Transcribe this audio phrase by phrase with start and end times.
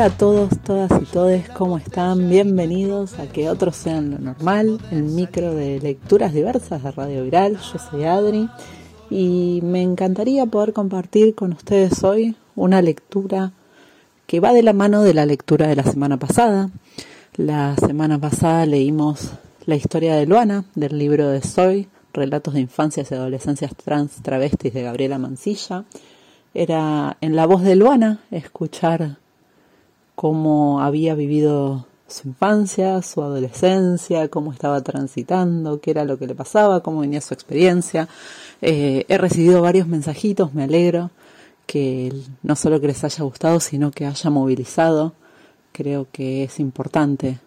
[0.00, 2.30] Hola a todos, todas y todes, ¿cómo están?
[2.30, 7.58] Bienvenidos a Que Otros Sean lo Normal, el micro de lecturas diversas de Radio Viral.
[7.58, 8.48] Yo soy Adri
[9.10, 13.52] y me encantaría poder compartir con ustedes hoy una lectura
[14.26, 16.70] que va de la mano de la lectura de la semana pasada.
[17.36, 19.32] La semana pasada leímos
[19.66, 24.72] la historia de Luana del libro de Soy, Relatos de Infancias y Adolescencias Trans Travestis
[24.72, 25.84] de Gabriela Mancilla.
[26.54, 29.18] Era en la voz de Luana escuchar
[30.20, 36.34] cómo había vivido su infancia, su adolescencia, cómo estaba transitando, qué era lo que le
[36.34, 38.06] pasaba, cómo venía su experiencia.
[38.60, 41.10] Eh, he recibido varios mensajitos, me alegro
[41.64, 42.12] que
[42.42, 45.14] no solo que les haya gustado, sino que haya movilizado.
[45.72, 47.38] Creo que es importante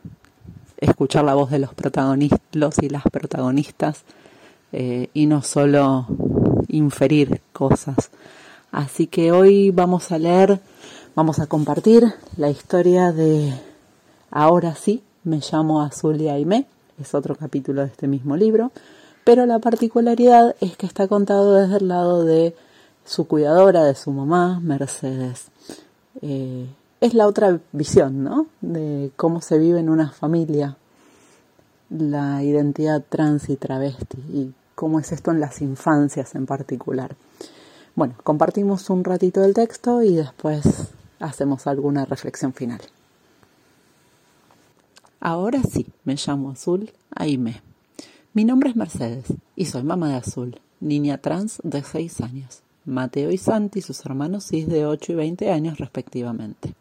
[0.77, 4.01] escuchar la voz de los protagonistas y las protagonistas
[4.71, 6.07] eh, y no solo
[6.69, 8.09] inferir cosas.
[8.71, 10.59] Así que hoy vamos a leer
[11.15, 13.53] Vamos a compartir la historia de
[14.31, 16.65] Ahora sí, me llamo Azul y Aimé,
[16.99, 18.71] es otro capítulo de este mismo libro,
[19.23, 22.55] pero la particularidad es que está contado desde el lado de
[23.05, 25.49] su cuidadora, de su mamá, Mercedes.
[26.23, 26.65] Eh,
[26.99, 28.47] es la otra visión, ¿no?
[28.61, 30.77] De cómo se vive en una familia
[31.91, 37.15] la identidad trans y travesti y cómo es esto en las infancias en particular.
[37.93, 40.63] Bueno, compartimos un ratito del texto y después
[41.23, 42.81] hacemos alguna reflexión final.
[45.19, 47.61] Ahora sí, me llamo Azul Aime.
[48.33, 52.61] Mi nombre es Mercedes y soy mamá de Azul, niña trans de 6 años.
[52.85, 56.73] Mateo y Santi, sus hermanos cis de 8 y 20 años respectivamente.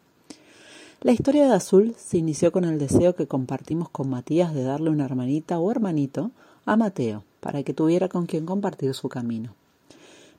[0.99, 4.89] La historia de Azul se inició con el deseo que compartimos con Matías de darle
[4.89, 6.31] una hermanita o hermanito
[6.65, 9.55] a Mateo para que tuviera con quien compartir su camino.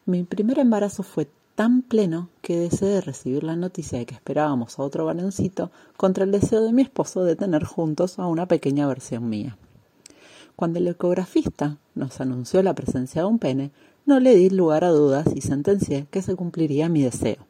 [0.04, 4.82] Mi primer embarazo fue tan pleno que deseé recibir la noticia de que esperábamos a
[4.82, 9.28] otro varoncito contra el deseo de mi esposo de tener juntos a una pequeña versión
[9.28, 9.56] mía.
[10.56, 13.70] Cuando el ecografista nos anunció la presencia de un pene,
[14.06, 17.46] no le di lugar a dudas y sentencié que se cumpliría mi deseo,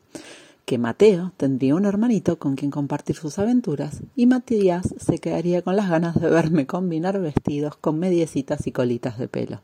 [0.64, 5.76] que Mateo tendría un hermanito con quien compartir sus aventuras y Matías se quedaría con
[5.76, 9.62] las ganas de verme combinar vestidos con mediecitas y colitas de pelo.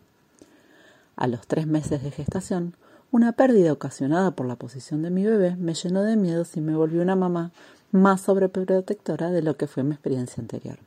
[1.16, 2.74] A los tres meses de gestación,
[3.12, 6.76] una pérdida ocasionada por la posición de mi bebé me llenó de miedos y me
[6.76, 7.50] volvió una mamá
[7.90, 10.78] más sobreprotectora de lo que fue mi experiencia anterior.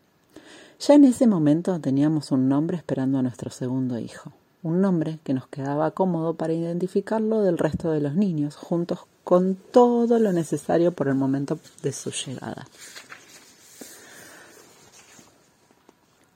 [0.79, 5.34] Ya en ese momento teníamos un nombre esperando a nuestro segundo hijo, un nombre que
[5.34, 10.94] nos quedaba cómodo para identificarlo del resto de los niños, juntos con todo lo necesario
[10.94, 12.67] por el momento de su llegada.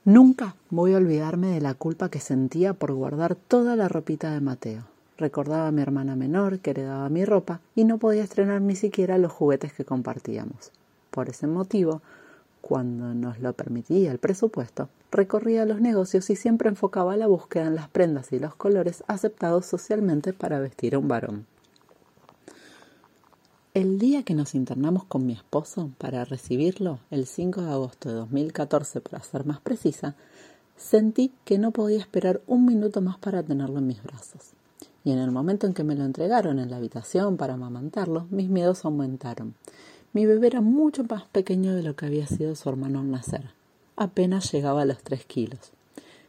[0.04, 4.40] Nunca voy a olvidarme de la culpa que sentía por guardar toda la ropita de
[4.40, 8.76] Mateo Recordaba a mi hermana menor que heredaba mi ropa y no podía estrenar ni
[8.76, 10.70] siquiera los juguetes que compartíamos.
[11.10, 12.02] Por ese motivo,
[12.60, 17.74] cuando nos lo permitía el presupuesto, recorría los negocios y siempre enfocaba la búsqueda en
[17.74, 21.46] las prendas y los colores aceptados socialmente para vestir a un varón.
[23.74, 28.14] El día que nos internamos con mi esposo para recibirlo, el 5 de agosto de
[28.14, 30.14] 2014 para ser más precisa,
[30.76, 34.52] sentí que no podía esperar un minuto más para tenerlo en mis brazos
[35.08, 38.50] y en el momento en que me lo entregaron en la habitación para amamantarlo, mis
[38.50, 39.54] miedos aumentaron.
[40.12, 43.52] Mi bebé era mucho más pequeño de lo que había sido su hermano al nacer.
[43.96, 45.72] Apenas llegaba a los tres kilos.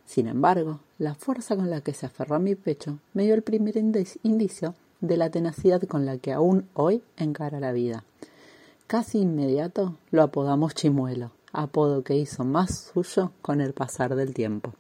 [0.05, 3.41] Sin embargo, la fuerza con la que se aferró a mi pecho me dio el
[3.41, 8.05] primer indicio de la tenacidad con la que aún hoy encara la vida.
[8.87, 14.71] Casi inmediato lo apodamos Chimuelo, apodo que hizo más suyo con el pasar del tiempo.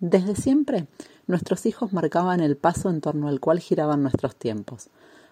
[0.00, 0.86] Desde siempre
[1.26, 4.90] nuestros hijos marcaban el paso en torno al cual giraban nuestros tiempos.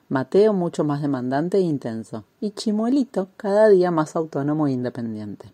[0.09, 5.53] Mateo mucho más demandante e intenso, y Chimuelito cada día más autónomo e independiente.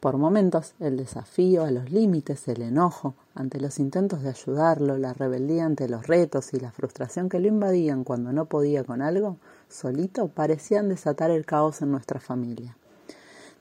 [0.00, 5.12] Por momentos, el desafío a los límites, el enojo ante los intentos de ayudarlo, la
[5.12, 9.36] rebeldía ante los retos y la frustración que lo invadían cuando no podía con algo,
[9.68, 12.78] solito parecían desatar el caos en nuestra familia.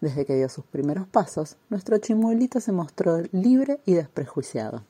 [0.01, 4.83] Desde que dio sus primeros pasos, nuestro chimuelito se mostró libre y desprejuiciado.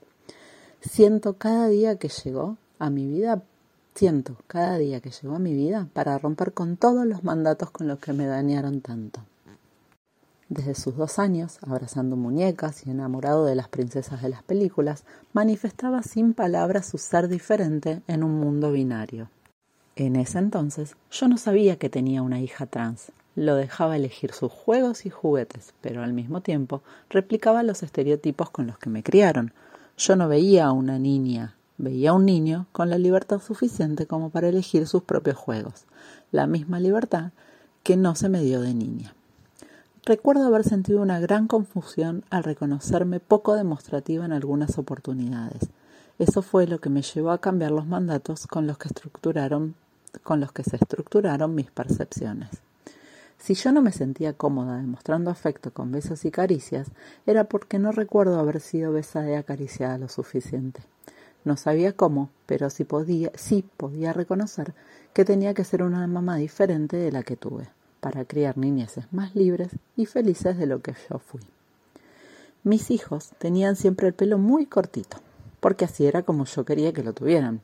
[0.79, 3.43] Siento cada día que llegó a mi vida,
[3.93, 7.87] siento cada día que llegó a mi vida para romper con todos los mandatos con
[7.87, 9.21] los que me dañaron tanto.
[10.47, 16.03] Desde sus dos años, abrazando muñecas y enamorado de las princesas de las películas, manifestaba
[16.03, 19.29] sin palabras su ser diferente en un mundo binario.
[19.95, 23.11] En ese entonces yo no sabía que tenía una hija trans.
[23.35, 28.67] Lo dejaba elegir sus juegos y juguetes, pero al mismo tiempo replicaba los estereotipos con
[28.67, 29.53] los que me criaron,
[29.97, 34.29] yo no veía a una niña, veía a un niño con la libertad suficiente como
[34.29, 35.85] para elegir sus propios juegos,
[36.31, 37.31] la misma libertad
[37.83, 39.13] que no se me dio de niña.
[40.03, 45.69] Recuerdo haber sentido una gran confusión al reconocerme poco demostrativa en algunas oportunidades.
[46.19, 49.75] Eso fue lo que me llevó a cambiar los mandatos con los que estructuraron
[50.23, 52.49] con los que se estructuraron mis percepciones.
[53.41, 56.91] Si yo no me sentía cómoda demostrando afecto con besos y caricias,
[57.25, 60.81] era porque no recuerdo haber sido besada y acariciada lo suficiente.
[61.43, 64.75] No sabía cómo, pero sí podía, sí podía reconocer
[65.13, 67.67] que tenía que ser una mamá diferente de la que tuve,
[67.99, 71.41] para criar niñeces más libres y felices de lo que yo fui.
[72.63, 75.17] Mis hijos tenían siempre el pelo muy cortito,
[75.59, 77.61] porque así era como yo quería que lo tuvieran,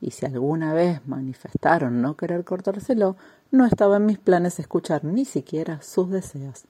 [0.00, 3.16] y si alguna vez manifestaron no querer cortárselo,
[3.50, 6.64] no estaba en mis planes escuchar ni siquiera sus deseos.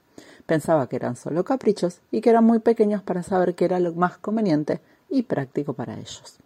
[0.47, 3.93] Pensaba que eran solo caprichos y que eran muy pequeños para saber qué era lo
[3.95, 6.39] más conveniente y práctico para ellos.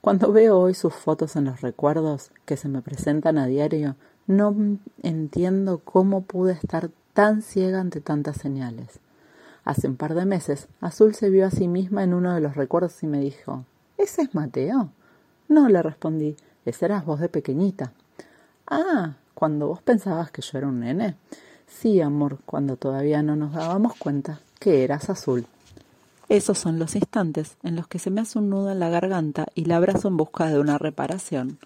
[0.00, 3.96] Cuando veo hoy sus fotos en los recuerdos que se me presentan a diario,
[4.26, 4.54] no
[5.02, 9.00] entiendo cómo pude estar tan ciega ante tantas señales.
[9.64, 12.54] Hace un par de meses, Azul se vio a sí misma en uno de los
[12.54, 13.64] recuerdos y me dijo,
[13.98, 14.90] ¿Ese es Mateo?
[15.48, 17.92] No, le respondí, ese eras vos de pequeñita.
[18.66, 21.16] Ah, cuando vos pensabas que yo era un nene.
[21.66, 25.46] Sí, amor, cuando todavía no nos dábamos cuenta que eras azul.
[26.28, 29.46] Esos son los instantes en los que se me hace un nudo en la garganta
[29.54, 31.58] y la abrazo en busca de una reparación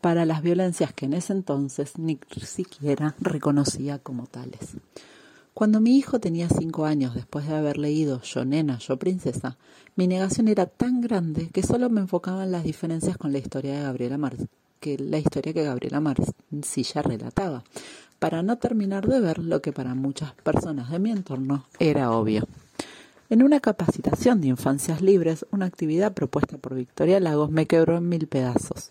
[0.00, 4.76] para las violencias que en ese entonces ni siquiera reconocía como tales.
[5.54, 9.58] Cuando mi hijo tenía cinco años después de haber leído Yo nena, yo princesa,
[9.96, 13.74] mi negación era tan grande que solo me enfocaba en las diferencias con la historia
[13.74, 14.36] de Gabriela Mar
[14.82, 17.62] que la historia que Gabriela Marcilla relataba,
[18.18, 22.48] para no terminar de ver lo que para muchas personas de mi entorno era obvio.
[23.30, 28.08] En una capacitación de infancias libres, una actividad propuesta por Victoria Lagos me quebró en
[28.08, 28.90] mil pedazos.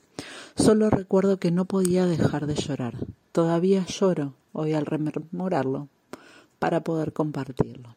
[0.56, 2.96] Solo recuerdo que no podía dejar de llorar.
[3.34, 5.90] Todavía lloro hoy al rememorarlo
[6.62, 7.96] para poder compartirlo.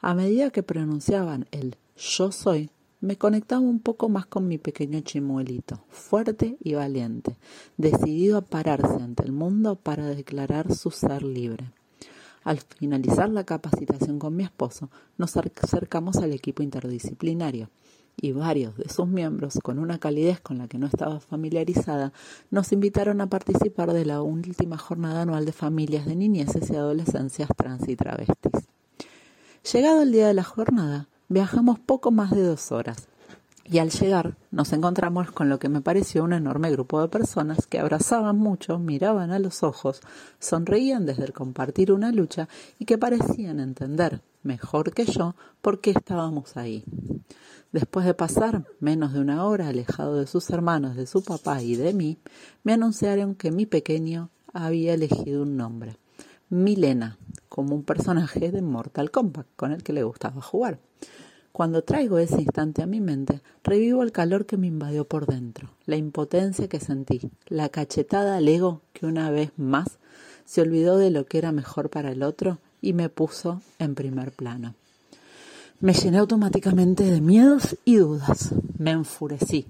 [0.00, 2.70] A medida que pronunciaban el yo soy,
[3.00, 7.36] me conectaba un poco más con mi pequeño chimuelito, fuerte y valiente,
[7.76, 11.72] decidido a pararse ante el mundo para declarar su ser libre.
[12.44, 14.88] Al finalizar la capacitación con mi esposo,
[15.18, 17.70] nos acercamos al equipo interdisciplinario
[18.20, 22.12] y varios de sus miembros, con una calidez con la que no estaba familiarizada,
[22.50, 27.48] nos invitaron a participar de la última jornada anual de familias de niñeces y adolescencias
[27.56, 28.68] trans y travestis.
[29.72, 33.08] Llegado el día de la jornada, Viajamos poco más de dos horas
[33.68, 37.66] y al llegar nos encontramos con lo que me pareció un enorme grupo de personas
[37.66, 40.00] que abrazaban mucho, miraban a los ojos,
[40.38, 42.48] sonreían desde el compartir una lucha
[42.78, 46.84] y que parecían entender, mejor que yo, por qué estábamos ahí.
[47.72, 51.74] Después de pasar menos de una hora alejado de sus hermanos, de su papá y
[51.76, 52.18] de mí,
[52.62, 55.98] me anunciaron que mi pequeño había elegido un nombre.
[56.48, 57.18] Milena,
[57.48, 60.78] como un personaje de Mortal Kombat con el que le gustaba jugar.
[61.56, 65.70] Cuando traigo ese instante a mi mente, revivo el calor que me invadió por dentro,
[65.86, 69.96] la impotencia que sentí, la cachetada al ego que una vez más
[70.44, 74.32] se olvidó de lo que era mejor para el otro y me puso en primer
[74.32, 74.74] plano.
[75.80, 78.54] Me llené automáticamente de miedos y dudas.
[78.76, 79.64] Me enfurecí.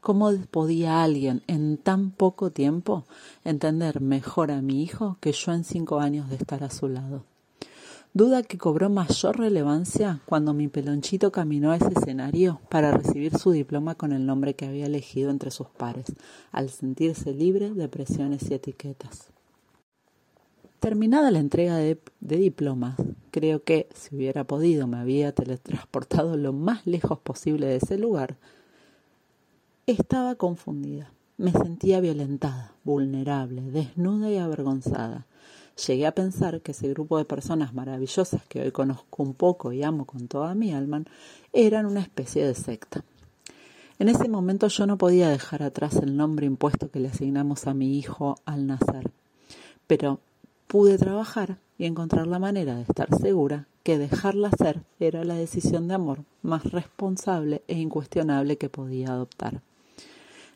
[0.00, 3.04] ¿Cómo podía alguien en tan poco tiempo
[3.44, 7.24] entender mejor a mi hijo que yo en cinco años de estar a su lado?
[8.14, 13.52] Duda que cobró mayor relevancia cuando mi pelonchito caminó a ese escenario para recibir su
[13.52, 16.12] diploma con el nombre que había elegido entre sus pares,
[16.50, 19.28] al sentirse libre de presiones y etiquetas.
[20.80, 22.96] Terminada la entrega de, de, diplomas,
[23.30, 28.36] creo que, si hubiera podido, me había teletransportado lo más lejos posible de ese lugar,
[29.86, 31.12] estaba confundida.
[31.38, 35.26] Me sentía violentada, vulnerable, desnuda y avergonzada.
[35.86, 39.82] Llegué a pensar que ese grupo de personas maravillosas que hoy conozco un poco y
[39.82, 41.02] amo con toda mi alma
[41.52, 43.04] eran una especie de secta.
[43.98, 47.74] En ese momento yo no podía dejar atrás el nombre impuesto que le asignamos a
[47.74, 49.10] mi hijo al nacer,
[49.86, 50.20] pero
[50.66, 55.88] pude trabajar y encontrar la manera de estar segura que dejarla ser era la decisión
[55.88, 59.60] de amor más responsable e incuestionable que podía adoptar.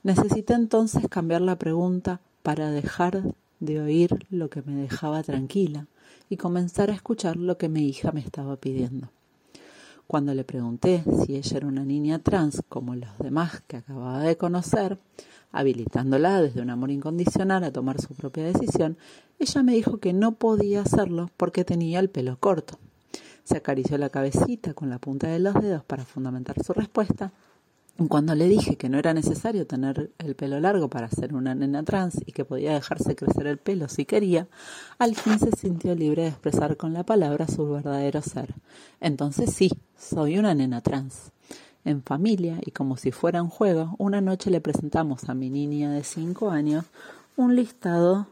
[0.03, 3.23] Necesité entonces cambiar la pregunta para dejar
[3.61, 5.87] de oír lo que me dejaba tranquila
[6.29, 9.11] y comenzar a escuchar lo que mi hija me estaba pidiendo.
[10.07, 14.37] Cuando le pregunté si ella era una niña trans como los demás que acababa de
[14.37, 14.99] conocer,
[15.51, 18.99] habilitándola desde un amor incondicional a tomar su propia decisión,
[19.39, 22.79] ella me dijo que no podía hacerlo porque tenía el pelo corto.
[23.43, 27.33] Se acarició la cabecita con la punta de los dedos para fundamentar su respuesta
[28.09, 31.83] Cuando le dije que no era necesario tener el pelo largo para ser una nena
[31.83, 34.49] trans y que podía dejarse crecer el pelo si quería,
[34.99, 38.55] al fin se sintió libre de expresar con la palabra su verdadero ser.
[39.01, 41.33] Entonces sí, soy una nena trans.
[41.87, 45.91] En familia y como si fuera un juego, una noche le presentamos a mi niña
[45.91, 46.85] de cinco años
[47.37, 48.27] un listado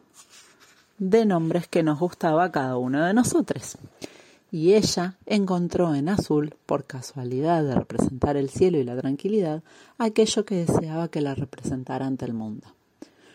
[0.98, 3.78] de nombres que nos gustaba a cada uno de nosotros
[4.54, 9.64] y ella encontró en azul, por casualidad de representar el cielo y la tranquilidad,
[9.98, 12.68] aquello que deseaba que la representara ante el mundo.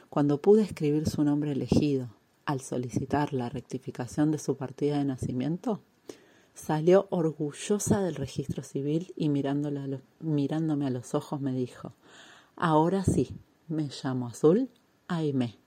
[0.09, 2.07] Cuando pude escribir su nombre elegido,
[2.45, 5.81] al solicitar la rectificación de su partida de nacimiento,
[6.53, 11.91] salió orgullosa del registro civil y mirándome a los ojos me dijo,
[12.55, 13.35] ahora sí,
[13.67, 14.69] me llamo Azul
[15.09, 15.57] Aime.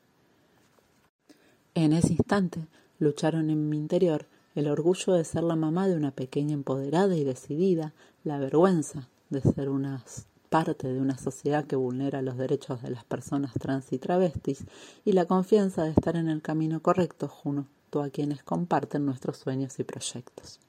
[1.75, 2.68] En ese instante
[2.99, 7.25] lucharon en mi interior el orgullo de ser la mamá de una pequeña empoderada y
[7.25, 7.92] decidida,
[8.25, 10.04] la vergüenza de ser una
[10.50, 14.64] parte de una sociedad que vulnera los derechos de las personas trans y travestis
[15.04, 19.78] y la confianza de estar en el camino correcto junto a quienes comparten nuestros sueños
[19.78, 20.61] y proyectos.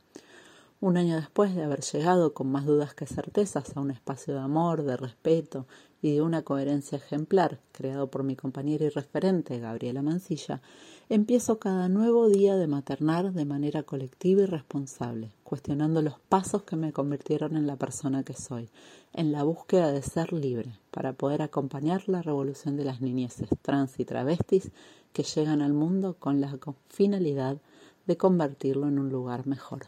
[0.80, 4.40] Un año después de haber llegado con más dudas que certezas a un espacio de
[4.40, 5.66] amor, de respeto
[6.04, 10.62] y de una coherencia ejemplar creado por mi compañera y referente, Gabriela Mancilla,
[11.08, 16.76] empiezo cada nuevo día de maternar de manera colectiva y responsable, cuestionando los pasos que
[16.76, 18.70] me convirtieron en la persona que soy,
[19.14, 23.98] en la búsqueda de ser libre, para poder acompañar la revolución de las niñeces trans
[23.98, 24.72] y travestis
[25.14, 27.62] que llegan al mundo con la finalidad
[28.08, 29.86] de convertirlo en un lugar mejor.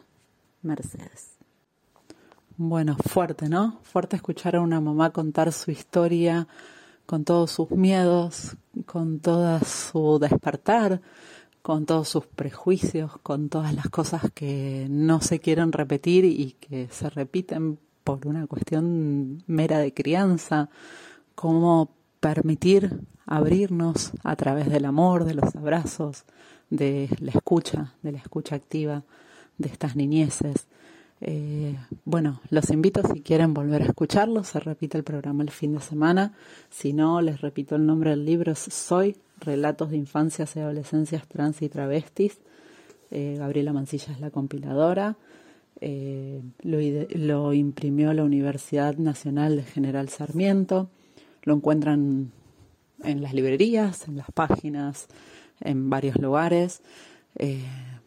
[0.62, 1.35] Mercedes.
[2.58, 3.80] Bueno, fuerte, ¿no?
[3.82, 6.48] Fuerte escuchar a una mamá contar su historia
[7.04, 11.02] con todos sus miedos, con todo su despertar,
[11.60, 16.88] con todos sus prejuicios, con todas las cosas que no se quieren repetir y que
[16.90, 20.70] se repiten por una cuestión mera de crianza,
[21.34, 26.24] cómo permitir abrirnos a través del amor, de los abrazos,
[26.70, 29.02] de la escucha, de la escucha activa
[29.58, 30.68] de estas niñeces.
[31.20, 35.74] Eh, bueno, los invito si quieren volver a escucharlo, se repite el programa el fin
[35.74, 36.34] de semana.
[36.70, 41.62] Si no, les repito el nombre del libro, Soy, Relatos de Infancias y Adolescencias Trans
[41.62, 42.38] y Travestis.
[43.10, 45.16] Eh, Gabriela Mancilla es la compiladora.
[45.80, 46.78] Eh, lo,
[47.18, 50.90] lo, imprimió la Universidad Nacional de General Sarmiento.
[51.42, 52.32] Lo encuentran
[53.04, 55.06] en las librerías, en las páginas,
[55.60, 56.82] en varios lugares.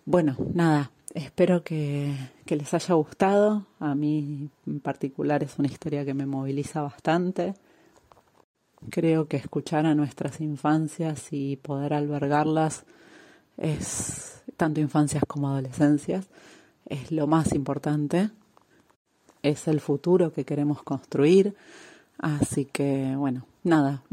[0.06, 2.14] bueno, nada, Espero que,
[2.46, 3.66] les haya gustado.
[3.80, 7.56] A mí en particular es una historia que me moviliza bastante.
[8.90, 12.86] Creo que escuchar a nuestras infancias y poder albergarlas
[13.58, 16.28] es, tanto infancias como adolescencias,
[16.86, 18.30] es lo más importante.
[19.42, 21.56] Es el futuro que queremos construir.
[22.20, 24.04] Así que, bueno, nada,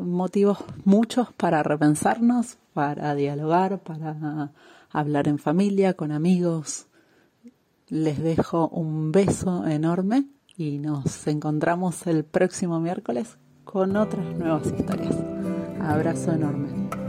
[0.00, 4.52] motivos muchos para repensarnos, para dialogar, para
[4.90, 6.86] hablar en familia, con amigos.
[7.88, 10.26] Les dejo un beso enorme
[10.56, 15.16] y nos encontramos el próximo miércoles con otras nuevas historias.
[15.80, 17.01] Abrazo enorme.